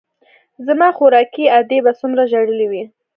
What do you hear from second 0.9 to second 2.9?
خواركۍ ادې به څومره ژړلي وي.